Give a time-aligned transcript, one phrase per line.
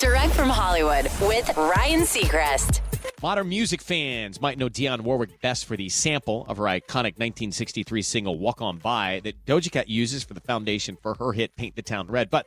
[0.00, 2.80] Direct from Hollywood with Ryan Seacrest.
[3.22, 8.00] Modern music fans might know Dionne Warwick best for the sample of her iconic 1963
[8.00, 11.76] single Walk On By that Doja Cat uses for the foundation for her hit Paint
[11.76, 12.30] the Town Red.
[12.30, 12.46] But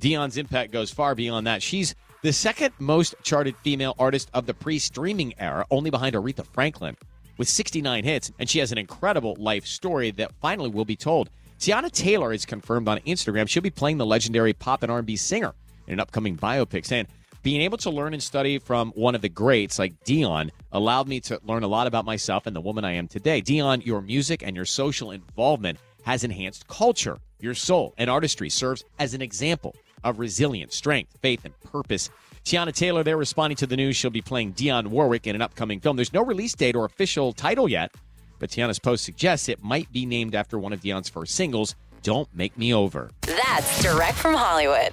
[0.00, 1.62] Dionne's impact goes far beyond that.
[1.62, 6.46] She's the second most charted female artist of the pre streaming era, only behind Aretha
[6.46, 6.96] Franklin,
[7.36, 8.32] with 69 hits.
[8.38, 11.28] And she has an incredible life story that finally will be told.
[11.60, 13.50] Teyana Taylor is confirmed on Instagram.
[13.50, 15.52] She'll be playing the legendary pop and R&B singer
[15.86, 17.06] in an upcoming biopic, saying
[17.42, 21.20] being able to learn and study from one of the greats like Dionne allowed me
[21.20, 23.40] to learn a lot about myself and the woman I am today.
[23.40, 27.18] Dionne, your music and your social involvement has enhanced culture.
[27.38, 32.10] Your soul and artistry serves as an example of resilience, strength, faith, and purpose.
[32.44, 35.78] Teyana Taylor there responding to the news she'll be playing Dionne Warwick in an upcoming
[35.78, 35.94] film.
[35.94, 37.92] There's no release date or official title yet,
[38.40, 42.28] but Teyana's post suggests it might be named after one of Dionne's first singles, Don't
[42.34, 43.10] Make Me Over.
[43.22, 44.92] That's direct from Hollywood.